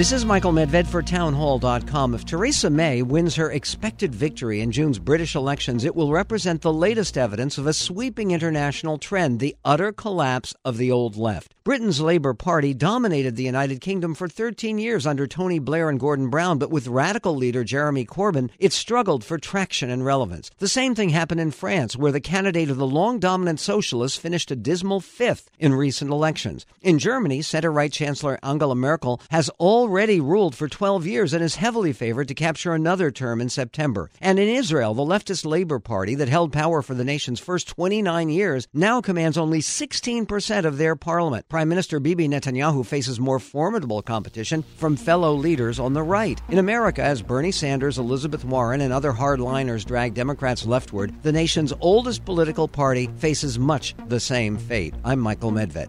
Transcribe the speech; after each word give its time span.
This 0.00 0.12
is 0.12 0.24
Michael 0.24 0.52
Medved 0.52 0.86
for 0.86 1.02
townhall.com. 1.02 2.14
If 2.14 2.24
Theresa 2.24 2.70
May 2.70 3.02
wins 3.02 3.34
her 3.34 3.50
expected 3.50 4.14
victory 4.14 4.62
in 4.62 4.72
June's 4.72 4.98
British 4.98 5.34
elections, 5.34 5.84
it 5.84 5.94
will 5.94 6.10
represent 6.10 6.62
the 6.62 6.72
latest 6.72 7.18
evidence 7.18 7.58
of 7.58 7.66
a 7.66 7.74
sweeping 7.74 8.30
international 8.30 8.96
trend, 8.96 9.40
the 9.40 9.54
utter 9.62 9.92
collapse 9.92 10.54
of 10.64 10.78
the 10.78 10.90
old 10.90 11.16
left. 11.16 11.54
Britain's 11.62 12.00
Labour 12.00 12.32
Party 12.32 12.72
dominated 12.72 13.36
the 13.36 13.42
United 13.42 13.82
Kingdom 13.82 14.14
for 14.14 14.26
13 14.26 14.78
years 14.78 15.06
under 15.06 15.26
Tony 15.26 15.58
Blair 15.58 15.90
and 15.90 16.00
Gordon 16.00 16.30
Brown, 16.30 16.56
but 16.56 16.70
with 16.70 16.88
radical 16.88 17.36
leader 17.36 17.62
Jeremy 17.62 18.06
Corbyn, 18.06 18.48
it 18.58 18.72
struggled 18.72 19.22
for 19.22 19.36
traction 19.36 19.90
and 19.90 20.02
relevance. 20.02 20.50
The 20.56 20.66
same 20.66 20.94
thing 20.94 21.10
happened 21.10 21.42
in 21.42 21.50
France, 21.50 21.94
where 21.94 22.10
the 22.10 22.22
candidate 22.22 22.70
of 22.70 22.78
the 22.78 22.86
long 22.86 23.18
dominant 23.18 23.60
socialists 23.60 24.16
finished 24.16 24.50
a 24.50 24.56
dismal 24.56 25.00
fifth 25.00 25.50
in 25.58 25.74
recent 25.74 26.10
elections. 26.10 26.64
In 26.80 26.98
Germany, 26.98 27.42
center 27.42 27.70
right 27.70 27.92
Chancellor 27.92 28.38
Angela 28.42 28.74
Merkel 28.74 29.20
has 29.30 29.50
already 29.90 30.20
ruled 30.20 30.54
for 30.54 30.68
12 30.68 31.04
years 31.04 31.34
and 31.34 31.42
is 31.42 31.56
heavily 31.56 31.92
favored 31.92 32.28
to 32.28 32.34
capture 32.34 32.74
another 32.74 33.10
term 33.10 33.40
in 33.40 33.48
September. 33.48 34.08
And 34.20 34.38
in 34.38 34.46
Israel, 34.46 34.94
the 34.94 35.02
leftist 35.02 35.44
Labour 35.44 35.80
Party 35.80 36.14
that 36.14 36.28
held 36.28 36.52
power 36.52 36.80
for 36.80 36.94
the 36.94 37.04
nation's 37.04 37.40
first 37.40 37.66
29 37.66 38.28
years 38.28 38.68
now 38.72 39.00
commands 39.00 39.36
only 39.36 39.58
16% 39.58 40.64
of 40.64 40.78
their 40.78 40.94
parliament. 40.94 41.48
Prime 41.48 41.68
Minister 41.68 41.98
Bibi 41.98 42.28
Netanyahu 42.28 42.86
faces 42.86 43.18
more 43.18 43.40
formidable 43.40 44.00
competition 44.00 44.62
from 44.76 44.94
fellow 44.94 45.34
leaders 45.34 45.80
on 45.80 45.92
the 45.92 46.04
right. 46.04 46.40
In 46.48 46.58
America, 46.58 47.02
as 47.02 47.20
Bernie 47.20 47.50
Sanders, 47.50 47.98
Elizabeth 47.98 48.44
Warren, 48.44 48.82
and 48.82 48.92
other 48.92 49.12
hardliners 49.12 49.84
drag 49.84 50.14
Democrats 50.14 50.64
leftward, 50.64 51.20
the 51.24 51.32
nation's 51.32 51.72
oldest 51.80 52.24
political 52.24 52.68
party 52.68 53.08
faces 53.16 53.58
much 53.58 53.96
the 54.06 54.20
same 54.20 54.56
fate. 54.56 54.94
I'm 55.04 55.18
Michael 55.18 55.50
Medved. 55.50 55.88